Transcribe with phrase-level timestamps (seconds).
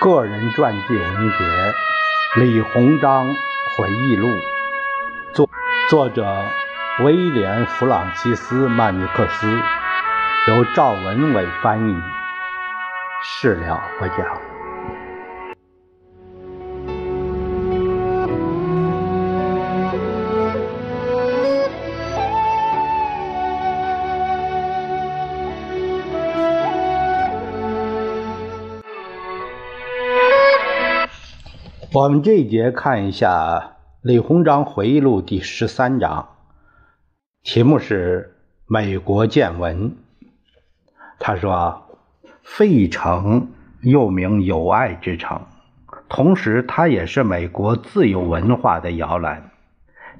[0.00, 1.44] 个人传记文学
[2.40, 4.28] 《李鸿章回忆录》，
[5.32, 5.48] 作
[5.90, 6.24] 作者
[7.02, 9.48] 威廉·弗朗西斯·曼尼克斯，
[10.46, 12.00] 由赵文伟翻译，
[13.24, 14.47] 事了不讲。
[31.98, 33.58] 我们这一节看一下
[34.02, 36.28] 《李鸿章回忆录》第十三章，
[37.42, 38.36] 题目是
[38.70, 39.96] “美国见闻”。
[41.18, 41.82] 他说
[42.44, 43.48] ：“费城
[43.80, 45.40] 又名友爱之城，
[46.08, 49.50] 同时它也是美国自由文化的摇篮。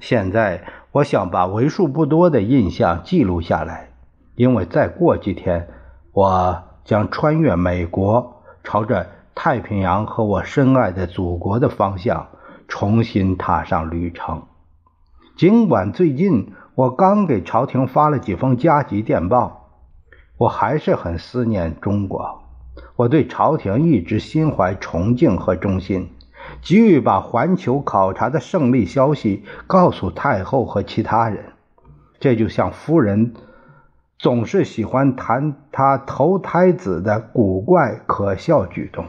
[0.01, 3.91] 现在，我想把为数不多的印象记录下来，
[4.35, 5.69] 因为再过几天，
[6.11, 9.07] 我将穿越美国，朝着……”
[9.41, 12.27] 太平洋和我深爱的祖国的方向，
[12.67, 14.43] 重新踏上旅程。
[15.37, 19.69] 尽管最近我刚给朝廷发了几封加急电报，
[20.35, 22.43] 我还是很思念中国。
[22.97, 26.09] 我对朝廷一直心怀崇敬和忠心，
[26.61, 31.53] 急于把环球考察的胜利消息告诉太后和其他人。
[32.19, 33.33] 这就像夫人
[34.17, 39.05] 总是喜欢谈她投胎子的古怪可笑举动。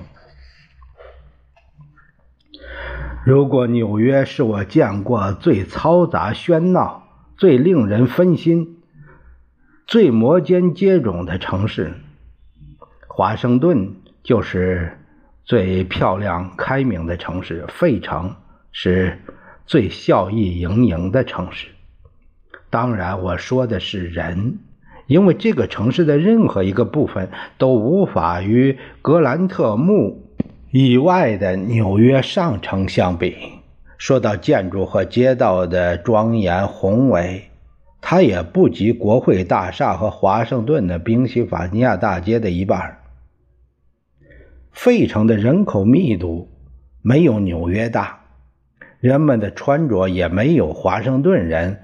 [3.23, 8.79] 如果纽约是我见过最嘈杂喧闹、最令人分心、
[9.87, 11.93] 最摩肩接踵的城市，
[13.09, 14.97] 华盛顿就是
[15.45, 18.37] 最漂亮开明的城市，费城
[18.73, 19.19] 是
[19.67, 21.69] 最笑意盈盈的城市。
[22.71, 24.61] 当然，我说的是人，
[25.07, 30.27] 因为这个城市的任何一个部分都无法与格兰特墓。
[30.73, 33.35] 以外的纽约上城相比，
[33.99, 37.43] 说到建筑和街道的庄严宏伟，
[38.01, 42.99] 它也不及国会大厦和华盛顿的宾夕法尼亚大街的一半。
[44.71, 46.49] 费城的人口密度
[47.03, 48.21] 没有纽约大，
[49.01, 51.81] 人们的穿着也没有华盛顿人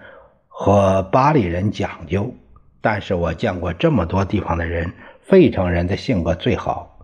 [0.47, 2.33] 和巴黎人讲究。
[2.81, 4.93] 但是我见过这么多地方的人，
[5.23, 6.96] 费城人的性格最好。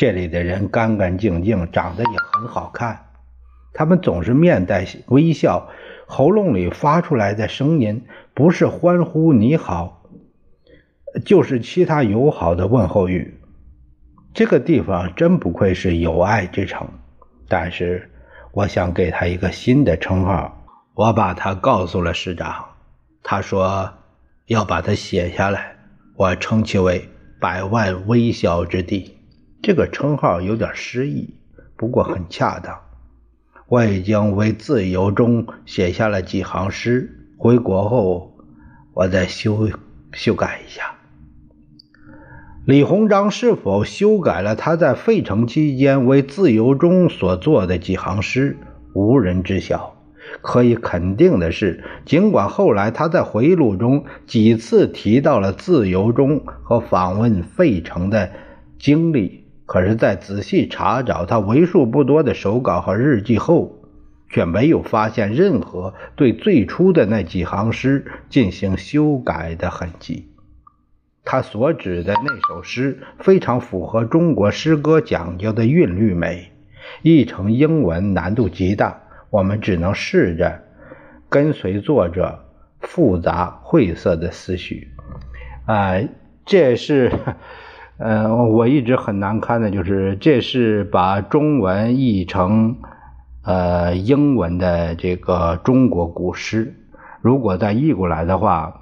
[0.00, 3.10] 这里的人干干净净，长得也很好看。
[3.74, 5.68] 他们总是面带微笑，
[6.06, 10.06] 喉咙里发出来的声音不是欢呼你好，
[11.26, 13.42] 就是其他友好的问候语。
[14.32, 16.88] 这个地方真不愧是友爱之城。
[17.46, 18.10] 但是，
[18.52, 22.64] 我想给他一个新的称号，我把它告诉了市长，
[23.22, 23.92] 他说
[24.46, 25.76] 要把它写下来，
[26.16, 27.06] 我称其为
[27.38, 29.18] “百万微笑之地”。
[29.62, 31.34] 这个称号有点诗意，
[31.76, 32.78] 不过很恰当。
[33.68, 38.32] 我已经为自由中写下了几行诗，回国后
[38.94, 39.68] 我再修
[40.12, 40.94] 修改一下。
[42.64, 48.56] 李鸿章是否修改了他在费城期间为自由中所作的几行诗，
[48.94, 49.94] 无人知晓。
[50.42, 58.30] 可以肯定的是，尽管后来他在回忆录中几次提到了自由中和访问费城的
[58.78, 59.39] 经历。
[59.72, 63.78] 可是，在仔细查找他为数不多的手稿和日记后，
[64.28, 70.26] 却没有发现任何对最初的那几行诗进行修改的痕迹。
[71.24, 76.50] 他所指的那首诗非常符合中国诗歌讲究的韵律美，
[77.02, 79.00] 译成英文难度极大。
[79.30, 80.64] 我们只能试着
[81.28, 82.44] 跟随作者
[82.80, 84.88] 复杂晦涩的思绪。
[85.66, 86.00] 啊，
[86.44, 87.12] 这是。
[88.00, 92.78] 呃，我一直很难堪的，就是这是把中文译成
[93.44, 96.74] 呃英文的这个中国古诗。
[97.20, 98.72] 如果再译过来的话，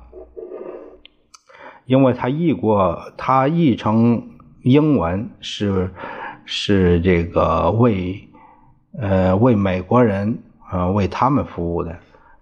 [1.85, 4.23] 因为他译过，他译成
[4.63, 5.91] 英文是
[6.45, 8.29] 是这个为
[9.01, 10.39] 呃为美国人
[10.71, 11.97] 呃为他们服务的，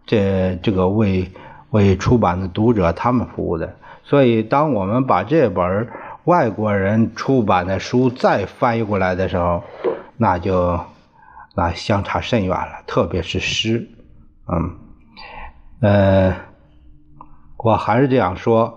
[0.04, 1.26] 这这个为
[1.70, 3.74] 为出版的读者他们服务的。
[4.04, 5.88] 所以，当我们把这本
[6.26, 9.62] 外国人出版的书再翻译过来的时候，
[10.16, 10.80] 那就
[11.54, 12.82] 那相差甚远了。
[12.84, 13.88] 特别是诗，
[14.48, 14.76] 嗯，
[15.80, 16.36] 呃，
[17.58, 18.76] 我还是这样说，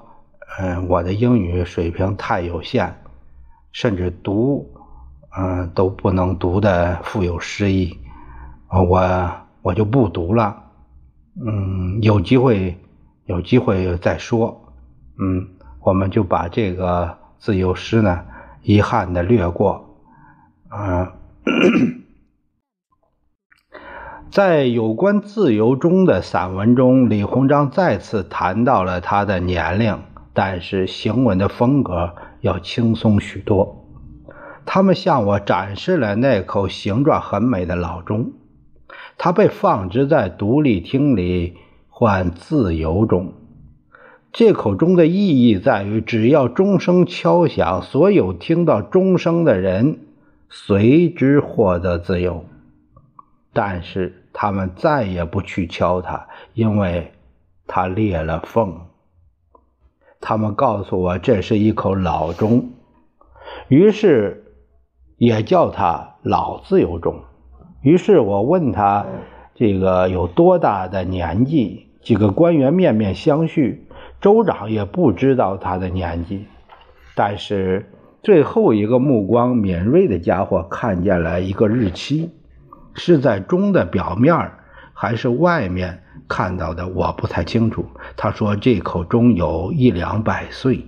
[0.59, 2.93] 嗯，我的英语水平太有限，
[3.71, 4.71] 甚至读，
[5.35, 7.97] 嗯，都不能读的富有诗意，
[8.69, 9.31] 我
[9.63, 10.55] 我就不读了，
[11.43, 12.77] 嗯，有机会
[13.25, 14.55] 有机会再说，
[15.19, 15.47] 嗯，
[15.81, 17.17] 我们就把这个。
[17.39, 18.25] 自由诗呢，
[18.61, 19.95] 遗憾的略过，
[20.69, 21.11] 嗯，
[24.29, 29.97] 在有关自由中的散文中，李鸿章再次谈到了他的年龄，
[30.33, 33.85] 但是行文的风格要轻松许多。
[34.65, 38.33] 他们向我展示了那口形状很美的老钟，
[39.17, 41.57] 它被放置在独立厅里
[41.87, 43.33] 换自由钟。
[44.31, 49.99] 这口钟的意义在于，只要钟声敲响，所有听到钟声的人
[50.49, 52.45] 随之获得自由。
[53.53, 57.11] 但是他们再也不去敲它，因为
[57.65, 58.81] 它裂了缝。
[60.21, 62.69] 他们告诉我这是一口老钟，
[63.67, 64.53] 于是
[65.17, 67.21] 也叫它老自由钟。
[67.81, 69.07] 于是我问他
[69.55, 73.79] 这个有多大的年纪，几个官员面面相觑。
[74.21, 76.45] 州长也不知道他的年纪，
[77.15, 77.89] 但是
[78.21, 82.29] 最后一个目光敏锐的家伙看见了一个日期，
[82.95, 84.51] 是在钟的表面
[84.93, 87.85] 还是外面看到的，我不太清楚。
[88.17, 90.85] 他说这口钟有一两百岁，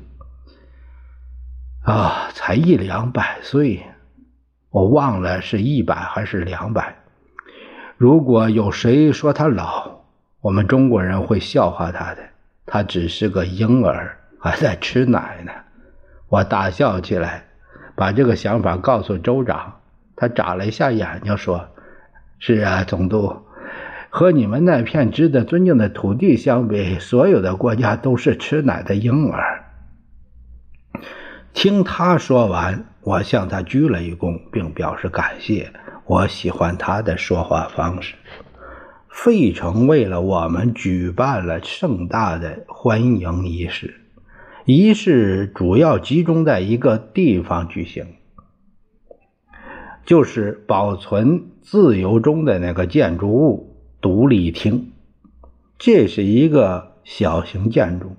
[1.83, 3.81] 啊，才一两百岁，
[4.69, 6.97] 我忘了是一百还是两百。
[7.95, 10.01] 如果有谁说他老，
[10.41, 12.30] 我们中国人会笑话他的。
[12.73, 15.51] 他只是个婴儿， 还在吃奶呢。
[16.29, 17.43] 我大笑起来，
[17.97, 19.81] 把这个想法告诉州长。
[20.15, 21.67] 他眨了一下眼睛，说
[22.39, 23.41] ：“是啊，总督，
[24.09, 29.65] 和你们那片值得尊敬的土地相比，所有的国家都是吃奶的婴儿。”
[31.53, 35.73] 听他说完，我向他鞠了一躬，并表示感谢。
[36.05, 38.15] 我喜欢他的说话方式。
[39.11, 44.01] 费城为了我们举办了盛大的欢迎仪式，
[44.65, 48.05] 仪式主要集中在一个地方举行，
[50.05, 54.93] 就是保存自由中的那个建筑物——独立厅。
[55.77, 58.15] 这是一个小型建筑，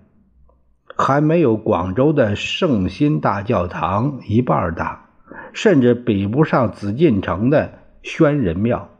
[0.96, 5.08] 还没有广州的圣心大教堂一半大，
[5.54, 8.90] 甚至比不上紫禁城的宣仁庙。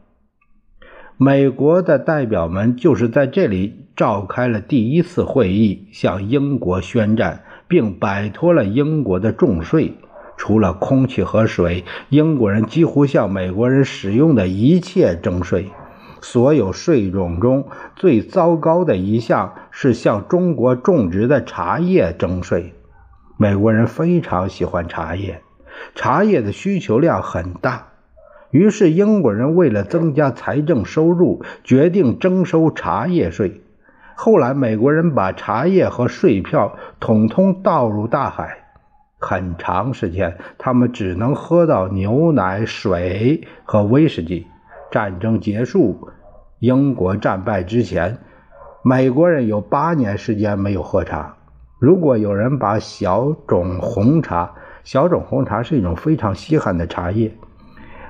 [1.17, 9.95] 美国的代表们就是在这里召开了第一次会议，向英国宣战，并摆脱了英国的重税。
[10.37, 15.71] 除了空气和水，英国人几乎向美国人使用的一切征税。
[16.21, 22.73] 所有税种中最糟糕的一项是向中国种植的茶叶征税。
[23.37, 25.43] 美国人非常喜欢茶叶，
[25.95, 27.92] 茶叶的需求量很大。
[28.53, 33.63] 于是，英国人为了增加财政收入，决定征收茶叶税。
[34.15, 38.59] 后来，美国人把茶叶和税票统统倒入大海。
[39.19, 44.47] 很长时间，他们只能喝到牛奶、水和威士忌。
[44.91, 46.09] 战争结束，
[46.59, 48.19] 英国战败之前，
[48.85, 51.37] 美国人有八年时间没有喝茶。
[51.79, 54.53] 如果有人把小种红茶，
[54.85, 57.33] 小种红茶是一种非常稀罕的茶叶。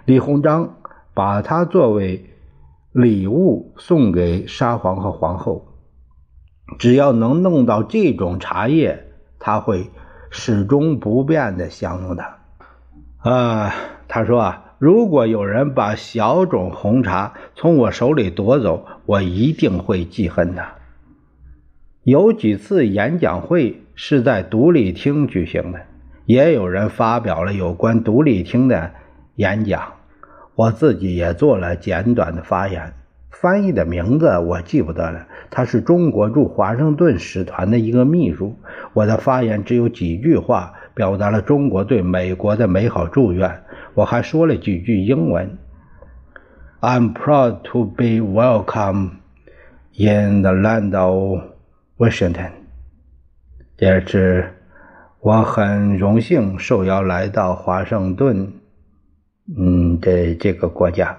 [0.04, 0.78] 李鸿章
[1.14, 2.24] 把它作为
[2.90, 5.68] 礼物送给沙皇和皇后。
[6.76, 9.90] 只要能弄到这种茶叶，他会
[10.28, 12.38] 始终不变的享用它。
[13.18, 13.74] 啊，
[14.08, 20.74] 他说啊，如果有人把小种红茶从我手里夺走，我一定会记恨他。
[22.02, 25.82] 有几次演讲会是在独立厅举行的，
[26.26, 28.94] 也有人发表了有关独立厅的。
[29.36, 29.94] 演讲，
[30.54, 32.94] 我自己也做了简短的发言。
[33.30, 38.56] 翻译的名字我记不得了，他是中国驻华盛顿使团的一个秘书。
[38.92, 43.62] 我的发言只有几句话，表达了中国对美国的美好祝愿。
[43.94, 45.58] 我还说了几句英文。
[46.80, 49.12] I'm proud to be welcome
[49.96, 51.40] in the land of
[51.96, 52.50] Washington。
[53.76, 54.52] 这是
[55.20, 58.52] 我很荣幸受邀来到华盛顿。
[59.56, 61.18] 嗯，这这个国家，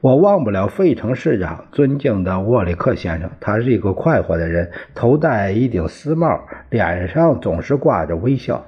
[0.00, 3.30] 我忘不了费城市长尊敬的沃里克先生。
[3.40, 8.64] 他是一个快活的人，头戴一顶丝帽，脸上总是挂着微笑。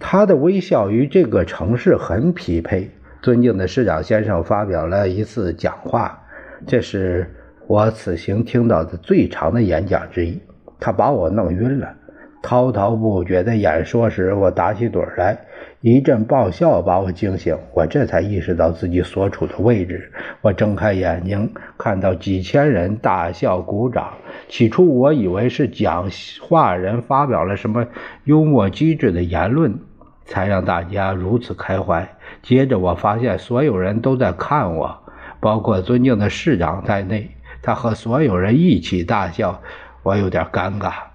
[0.00, 2.90] 他的微笑与这个城市很匹配。
[3.20, 6.24] 尊敬的市长先生发表了一次讲话，
[6.66, 7.32] 这是
[7.68, 10.40] 我此行听到的最长的演讲之一。
[10.80, 11.94] 他把我弄晕了。
[12.42, 15.38] 滔滔不绝的演说时，我打起盹来。
[15.82, 20.12] 一阵爆笑把我惊醒，我这才意识到自己所处的位置。
[20.40, 24.12] 我睁开眼睛，看到几千人大笑鼓掌。
[24.48, 26.08] 起初我以为是讲
[26.40, 27.84] 话人发表了什么
[28.22, 29.76] 幽默机智的言论，
[30.24, 32.08] 才让大家如此开怀。
[32.42, 35.02] 接着我发现所有人都在看我，
[35.40, 37.28] 包括尊敬的市长在内。
[37.60, 39.60] 他和所有人一起大笑，
[40.04, 41.11] 我有点尴尬。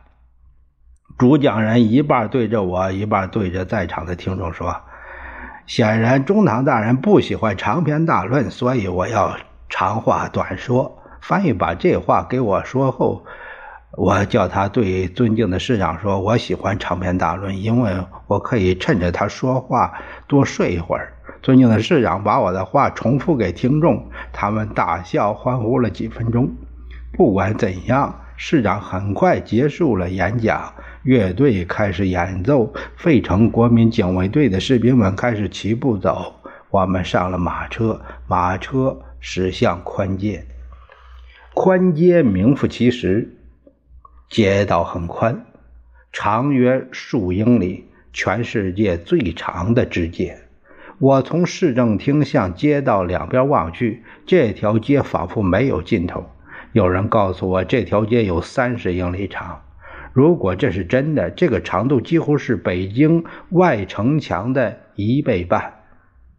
[1.18, 4.76] 主讲人一半对着我，一半对着在场的听众说
[5.66, 9.36] ：“显然中堂大人不喜欢长篇大论，所以我要
[9.68, 13.26] 长话短说。”翻译把这话给我说后。
[13.94, 17.92] 我叫他对尊敬的市长说：“我喜欢长篇大论，因为
[18.28, 19.94] 我可以趁着他说话
[20.28, 26.48] 多睡一会儿。”尊敬的市长把我的话重复给听众，他们大笑欢呼了几分钟。
[27.14, 36.36] 不管怎样，市长很快结束了演讲，乐队开始演奏，费城国民警卫队的士兵们开始齐步走。
[36.70, 40.46] 我们上了马车，马车驶向宽街。
[41.56, 43.34] 宽街名副其实。
[44.30, 45.46] 街道很宽，
[46.12, 50.38] 长约数英里，全世界最长的支街。
[51.00, 56.30] 我从市政厅向街道两边望去，这条街仿佛没有尽头。
[56.74, 59.62] 有人告诉我，这条街有三十英里长。
[60.14, 65.74] 如果这是真的，这个长度几乎是北京外城墙的一倍半。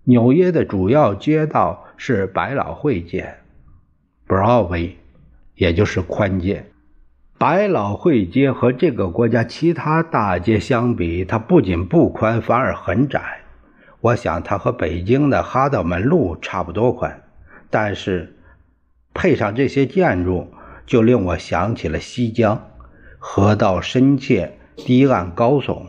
[0.04, 3.34] 纽约的主要街道是百老汇街
[4.26, 4.92] （Broadway），
[5.54, 6.64] 也就是宽街。
[7.38, 13.20] 百老汇街和这个国家其他大街相比，它不仅不宽，反而很窄。
[14.00, 17.22] 我想它和北京的哈德门路差不多宽，
[17.70, 18.36] 但是
[19.14, 20.48] 配上这些建筑，
[20.86, 22.70] 就令我想起了西江。
[23.18, 25.82] 河道深切，堤岸高耸。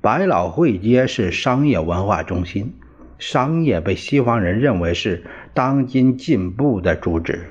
[0.00, 2.74] 百老汇街是商业文化中心，
[3.18, 7.50] 商业被西方人认为是当今进步的主旨。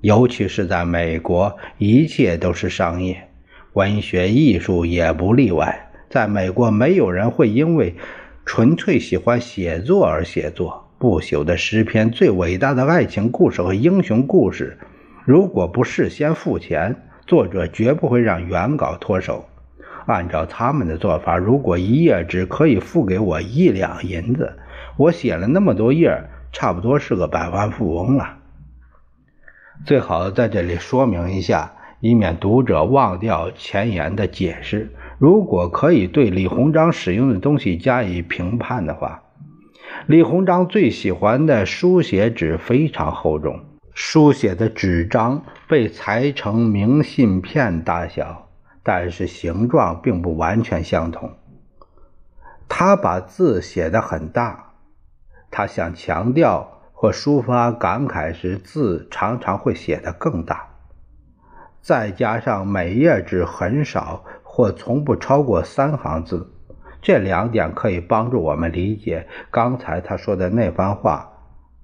[0.00, 3.28] 尤其是在美国，一切都是商业，
[3.72, 5.90] 文学艺术也不例外。
[6.08, 7.96] 在美国，没有人会因为
[8.46, 10.87] 纯粹喜欢写作而写作。
[10.98, 14.78] 不朽的诗篇、最伟大的爱情故事和英雄故事，
[15.24, 19.44] 如果不事先付钱，作者绝不会让原稿脱手。
[20.06, 24.54] 按照他们的做法，如果一页纸可以付给我一两银子，
[24.96, 28.38] 我写了那么多页，差不多是个百万富翁了。
[29.84, 34.92] 最好在这里说明一下，以免读者忘掉前言的解释。
[35.18, 39.22] 如果可以对李鸿章使用的东西加以评判的话，
[40.06, 43.60] 李鸿章最喜欢的书写纸非常厚重，
[43.94, 48.48] 书写的纸张被裁成明信片大小，
[48.82, 51.32] 但是形状并不完全相同。
[52.68, 54.72] 他把字写得很大，
[55.50, 56.74] 他想强调。
[57.00, 60.66] 或抒发感慨时，字常常会写得更大。
[61.80, 66.50] 再加上每页纸很少或从不超过三行字，
[67.08, 71.30] 这两点可以帮助我们理解刚才他说的那番话，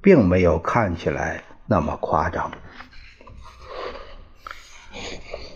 [0.02, 2.50] 并没有看起来那么夸张。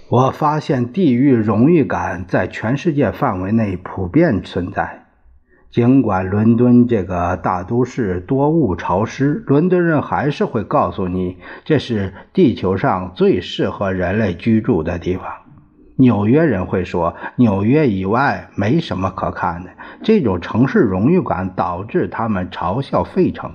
[0.09, 5.05] 我发现地域荣誉感在全世界范围内普遍存在。
[5.71, 15.27] 尽管伦敦这个大都市多雾潮湿，伦敦人还是会告诉你这是地球上最适合人类居住的地方。
[16.01, 19.71] 纽约人会说纽约以外没什么可看的。
[20.01, 23.51] 这种城市荣誉感导致他们嘲笑费城。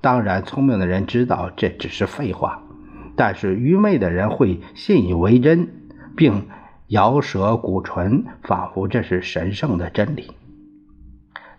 [0.00, 2.62] 当然，聪明的人知道这只是废话，
[3.16, 5.68] 但是愚昧的人会信以为真，
[6.16, 6.46] 并
[6.86, 10.30] 摇舌鼓唇，仿佛这是神圣的真理。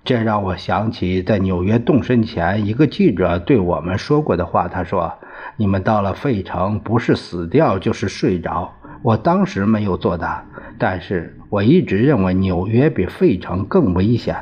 [0.06, 4.70] 这让我想起在纽约动身前，一个记者对我们说过的话。
[4.70, 5.12] 他说
[5.58, 10.44] ：“你们到了费城，不是死掉就是睡着。”我当时没有作答，
[10.78, 14.36] 但是我一直认为纽约比费城更危险，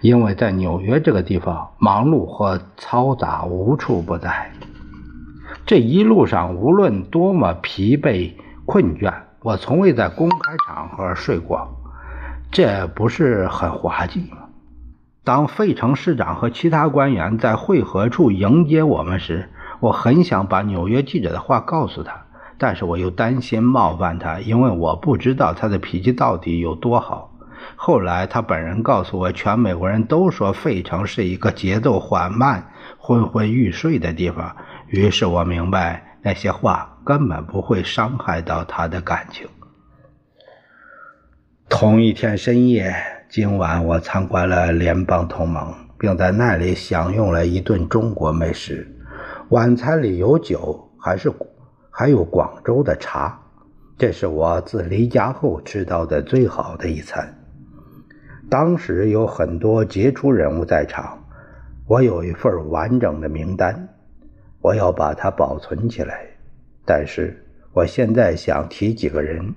[0.00, 4.52] 因为在纽约这个地方，忙碌和嘈杂无处不在。
[5.66, 8.32] 这一路上，无论多么疲惫
[8.64, 11.78] 困倦，我从未在公开场合睡过。
[12.50, 14.38] 这不是很滑稽吗？
[15.24, 19.48] 当费城市长和其他官员在汇合处迎接我们时，
[19.80, 22.24] 我很想把纽约记者的话告诉他，
[22.62, 27.28] 但是我又担心冒犯他，因为我不知道他的脾气到底有多好。
[27.74, 34.54] 后来他本人告诉我，全美国人都说费城是一个节奏缓慢、昏昏欲睡的地方。
[34.86, 39.48] 于是我明白，那些话根本不会伤害到他的感情。
[41.68, 42.94] 同一天深夜，
[43.28, 48.86] 今晚我参观了联邦同盟，并在那里享用了一顿中国美食。
[49.48, 51.28] 晚餐里有酒，还是
[51.94, 53.38] 还有广州的茶。
[53.98, 57.38] 这是我自离家后吃到的最好的一餐。
[58.50, 61.22] 当时有很多杰出人物在场，
[61.86, 63.88] 我有一份完整的名单，
[64.60, 66.26] 我要把它保存起来。
[66.84, 69.54] 但是我现在想提几个人：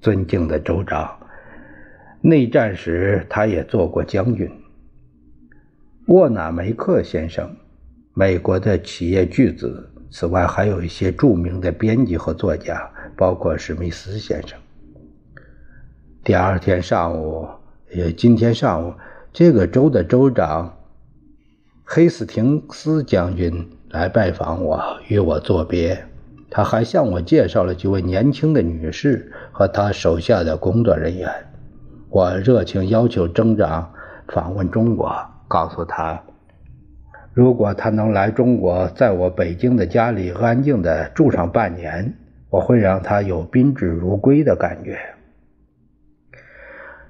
[0.00, 1.18] 尊敬的州长，
[2.20, 4.48] 内战时他也做过将军，
[6.06, 7.56] 沃纳梅克先生，
[8.14, 9.91] 美国的企业巨子。
[10.14, 14.58] 此外，还有一些著名的编辑和作家，包括史密斯先生。
[16.22, 17.48] 第二天上午，
[17.90, 18.92] 也今天上午，
[19.32, 20.76] 这个州的州长
[21.82, 24.78] 黑斯廷斯将军来拜访我，
[25.08, 26.04] 与我作别。
[26.50, 31.32] 他还向我介绍了几位年轻的女士和他手下的工作人员。
[32.10, 33.90] 我热情要求州长
[34.28, 35.10] 访问中国，
[35.48, 36.22] 告诉他。
[37.34, 42.12] 如果他能来中国，在我北京的家里安静地住上半年，
[42.50, 44.98] 我会让他有宾至如归的感觉。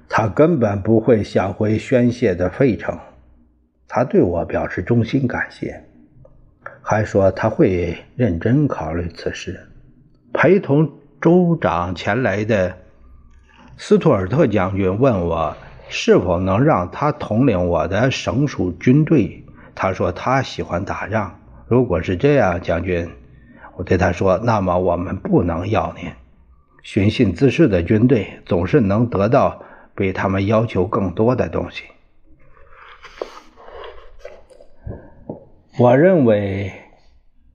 [0.07, 2.97] 他根本不会想回宣泄的费城。
[3.87, 5.83] 他对我表示衷心感谢，
[6.81, 9.59] 还说他会认真考虑此事。
[10.31, 10.89] 陪同
[11.19, 12.75] 州长前来的
[13.75, 15.55] 斯图尔特将军问我
[15.89, 19.42] 是否能让他统领我的省属军队。
[19.75, 21.39] 他说他喜欢打仗。
[21.67, 23.09] 如果是这样，将军，
[23.75, 26.11] 我对他说，那么我们不能要您。
[26.83, 29.63] 寻衅滋事的军队总是能得到
[29.95, 31.83] 比他们要求更多的东西。
[35.79, 36.71] 我认为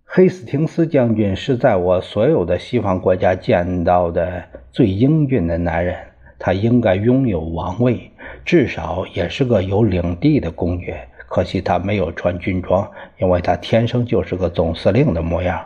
[0.05, 5.97] 黑斯廷斯将军是在我所有的西方国家见到的最英俊的男人。
[6.41, 8.13] 他应该拥有王位，
[8.45, 11.09] 至少也是个有领地的公爵。
[11.29, 15.65] 可惜他没有穿军装，因为他天生就是个总司令的模样，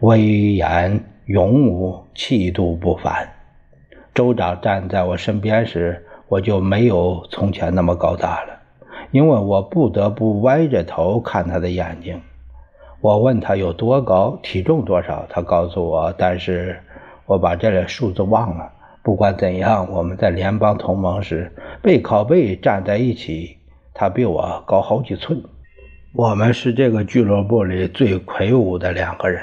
[0.00, 3.28] 威严勇武，气度不凡。
[4.12, 8.58] 州长站在我身边时，我就没有从前那么高大了，
[9.12, 12.20] 因为我不得不歪着头看他的眼睛。
[13.00, 16.76] 我问他有多高，体重多少，他告诉我，但是
[17.26, 18.72] 我把这类数字忘了。
[19.04, 23.57] 不管怎样，我们在联邦同盟时背靠背站在一起。
[24.00, 25.42] 他比我高好几寸，
[26.14, 29.42] 我们是这个俱乐部里最魁梧的两个人。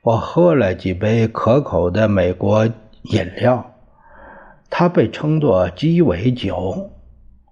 [0.00, 3.74] 我喝了几杯可口的美国饮料，
[4.70, 6.90] 它被称作鸡尾酒。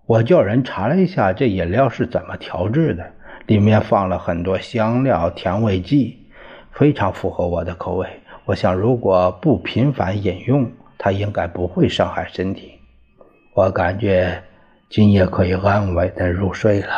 [0.06, 3.04] 我叫人查了一下，这饮料是怎么调制的，
[3.44, 6.16] 里面放了很多香料、甜味剂，
[6.72, 8.08] 非常符合我的口味。
[8.46, 12.72] 我想，如果不频繁饮用，它应该不会伤害身体。
[13.52, 14.42] 我感觉。
[14.90, 16.88] 今夜可以安稳的入睡了。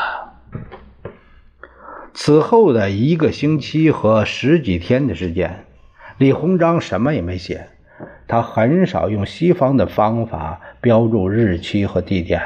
[2.15, 5.65] 此后的一个星期和十几天的时间，
[6.17, 7.67] 李鸿章什么也没写。
[8.29, 12.41] 他很少用西方的方法标注日期和地点，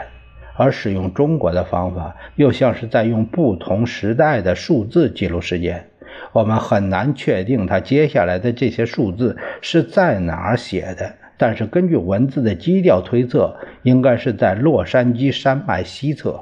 [0.56, 5.90] 而使用中国的方法，又像是在用不同时代的数字记录时间。
[6.32, 11.16] 我们很难确定他接下来的这些数字是在哪儿写的。
[11.36, 16.40] 但是根据文字的基调推测，应该是在洛杉矶山脉西侧。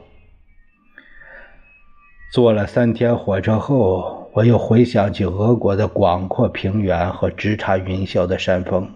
[2.33, 8.89] 坐了三天火车后，我又回想起俄国的广阔平原和直插云霄的山峰。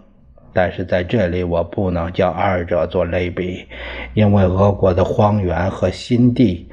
[0.54, 3.66] 但是在这里，我不能将二者做类比，
[4.14, 6.66] 因为俄国的荒原和新地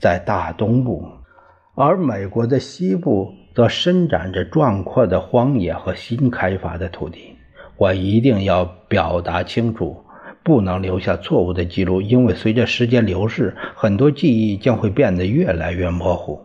[0.00, 1.04] 在大东部，
[1.76, 7.35] 而美国的西部则伸展着壮阔的荒野和新开发的土地。
[7.76, 10.04] 我一定要表达清楚，
[10.42, 16.44] 不能留下错误的记录，因为随着时间流逝，很多记忆将会变得越来越模糊。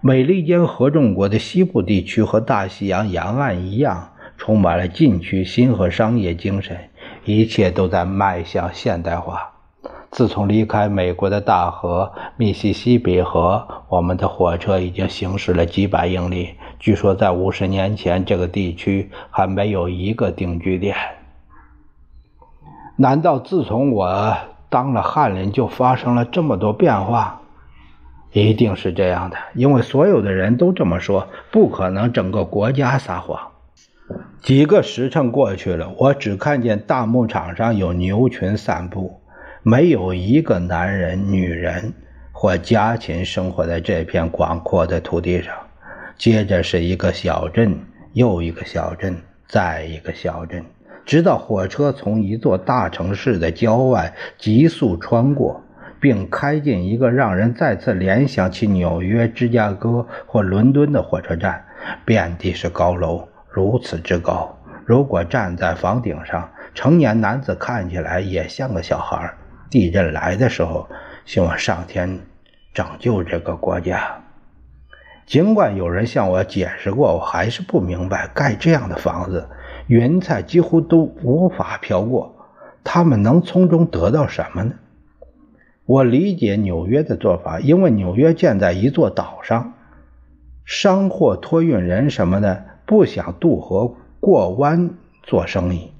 [0.00, 6.76] 美利坚合众国的西部地区和大西洋沿岸一样，充满了进取心和商业精神，
[7.24, 9.50] 一切都在迈向现代化。
[10.10, 16.50] 自从离开美国的大河密西西比河，我们的火车已经行驶了几百英里。
[16.82, 20.96] 据说在五十年前，这个地区还没有一个定居点。
[22.96, 24.36] 难道自从我
[24.68, 27.40] 当了翰林，就发生了这么多变化？
[28.32, 33.38] 一定是这样的，因为所有的人都这么说，不可能整个国家撒谎。
[34.40, 39.20] 几个时辰过去了，我只看见大牧场上有牛群散步，
[39.62, 41.94] 没有一个男人、女人
[42.32, 45.54] 或家禽生活在这片广阔的土地上。
[46.22, 47.76] 接着是一个小镇，
[48.12, 50.64] 又一个小镇，再一个小镇，
[51.04, 55.60] 直到火车从一座大城市的郊外急速穿过，
[56.00, 61.64] 并开进一个让人再次联想起纽约、芝加哥或伦敦的火车站。
[62.04, 64.56] 遍地是高楼，如此之高，
[64.86, 69.28] 如果站在房顶上，成年男子看起来也像个小孩。
[69.68, 70.88] 地震来的时候，
[71.24, 72.20] 希望上天
[72.72, 74.21] 拯救这个国家。
[75.26, 79.48] 尽管有人向我解释过，我还是不明白，盖这样的房子，
[79.86, 82.34] 云彩几乎都无法飘过，
[82.84, 84.74] 他们能从中得到什么呢？
[85.86, 89.74] 我理解纽约的做法，因为纽约建在一座岛上，
[90.64, 94.90] 商货托运人什么的不想渡河过弯
[95.22, 95.92] 做生意，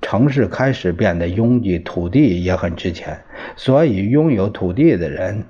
[0.00, 3.20] 城市开始变得拥挤，土地也很值钱，
[3.56, 5.44] 所以拥有土地的人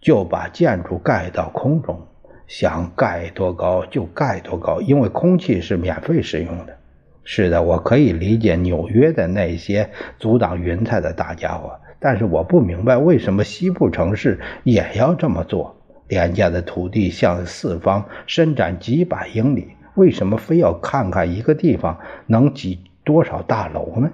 [0.00, 2.06] 就把建筑盖到空中。
[2.54, 6.76] 想盖多高就盖多高，因为空气是免费使用的。
[7.24, 9.88] 是的，我可以理解纽约的那些
[10.18, 15.74] 阻挡云彩的大家伙，但是我不明白为什么西部城市也要这么做。
[16.08, 24.10] 廉价的土地向四方伸展几百英里，为什么非要看看一个地方能挤多少大楼呢？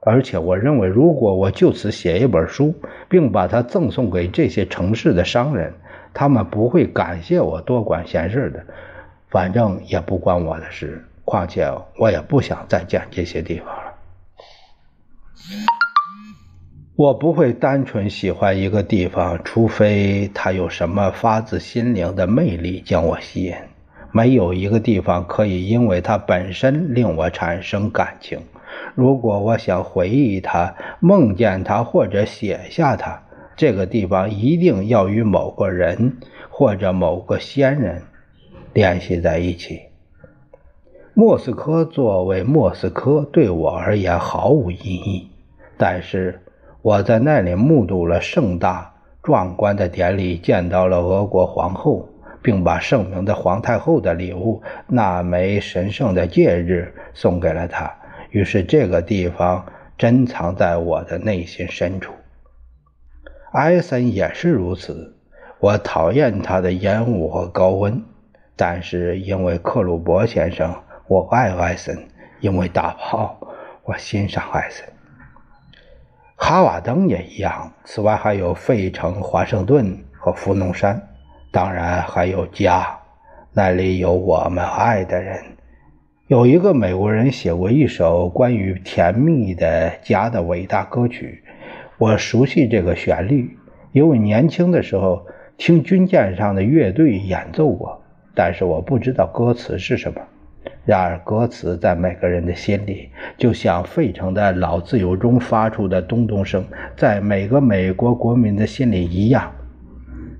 [0.00, 2.74] 而且，我认为，如果我就此写一本书，
[3.08, 5.74] 并把它赠送给这些城市的商人，
[6.14, 8.64] 他们不会感谢我多管闲事的，
[9.30, 11.04] 反正也不关我的事。
[11.24, 13.92] 况且我也不想再见这些地方了。
[16.96, 23.54] 我不会单纯喜欢一个地方，除非它有什么发自心灵的魅力将我吸引。
[24.10, 28.38] 没有一个地方可以因为它本身令我产生感情。
[28.94, 33.22] 如果我想回忆它、梦见它或者写下它。
[33.56, 36.16] 这个地方一定要与某个人
[36.50, 38.02] 或者某个先人
[38.72, 39.82] 联系在一起。
[41.14, 45.28] 莫斯科作为莫斯科，对我而言毫无意义。
[45.76, 46.40] 但是
[46.80, 52.08] 我在那里目睹了盛大壮观的典礼，见到了俄国皇后，
[52.40, 57.92] 并把圣明的皇太后的礼物——那枚神圣的戒指——送给了她。
[58.30, 59.66] 于是，这个地方
[59.98, 62.12] 珍藏在我的内心深处。
[63.52, 65.14] 艾森也是如此。
[65.60, 68.02] 我讨厌他的烟雾和高温，
[68.56, 70.74] 但是因为克鲁伯先生，
[71.06, 71.94] 我爱艾森；
[72.40, 73.38] 因为大炮，
[73.84, 74.88] 我欣赏艾森。
[76.34, 77.70] 哈瓦登也一样。
[77.84, 81.08] 此外，还有费城、华盛顿和福农山，
[81.50, 82.98] 当然还有家，
[83.52, 85.38] 那里有我们爱的人。
[86.26, 91.44] 有一个美国人写过一首关于甜蜜的家的伟大歌曲。
[92.02, 93.56] 我熟悉这个旋律，
[93.92, 95.24] 因为年轻的时候
[95.56, 98.02] 听军舰上的乐队演奏过，
[98.34, 100.20] 但是我不知道歌词是什么。
[100.84, 106.64] 然而，歌词在每个人的心里，就像费城的老自由中发出的咚咚声，
[106.96, 109.52] 在每个美国国民的心里一样。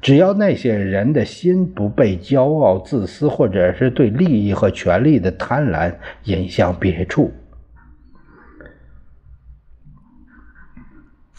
[0.01, 5.95] 只要那些人的心不被骄傲、自私，或者是对利益和权力的贪婪
[6.25, 7.31] 引向别处。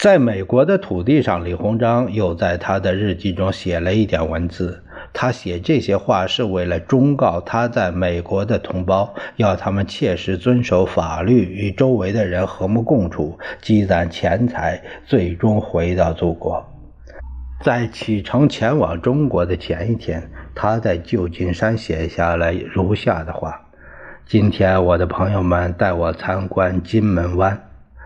[0.03, 4.83] 在美国的土地上，李鸿章又在他的日记中写了一点文字。
[5.13, 16.61] 他写这些话是为了忠告他在美国的同胞，要他们切实遵守法律，与周围的人和睦共处，积攒钱财，最终回到祖国。
[17.61, 23.57] 在启程前往中国的前一天，他在旧金山写下了如下的话
[24.27, 27.57] ：“今天，我的朋友们带我参观金门湾。”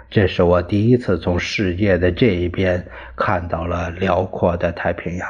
[0.09, 5.27] 这是我第一次从世界的这一边看到了辽阔的太平洋，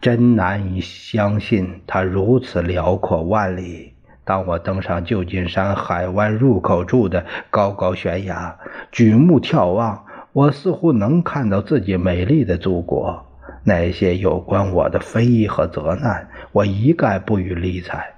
[0.00, 3.94] 真难以相信它如此辽阔万里。
[4.24, 8.58] 当我登上旧金山海湾入口处的高高悬崖，
[8.92, 13.26] 举目眺望，我似乎能看到自己美丽的祖国。
[13.64, 18.14] 那些有关我的非议和责难，我一概不予理睬。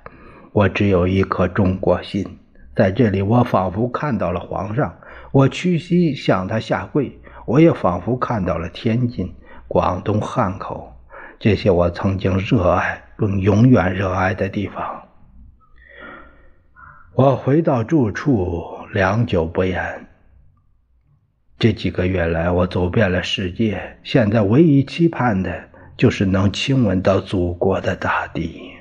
[0.53, 2.39] 我只有一颗中国心，
[2.77, 4.95] 在这里，我仿佛看到了皇上。
[5.33, 9.35] 我屈膝向他下跪，我也仿佛看到了天津、
[9.67, 10.93] 广东汉口
[11.39, 15.03] 这些我曾经热爱并永远热爱的地方。
[17.15, 20.07] 我回到住处，良久不言。
[21.59, 28.73] 这几个月来，我走遍了世界，现在唯一期盼的就是能亲吻到祖国的大地。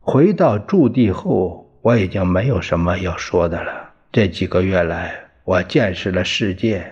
[0.00, 3.83] 回到驻地后，我已经没有什么要说的了。
[4.14, 6.88] 这几个月来，我见识了世界。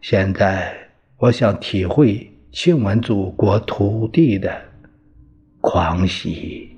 [0.00, 0.74] 现在，
[1.16, 4.52] 我想体会亲吻祖国土地的
[5.60, 6.73] 狂喜。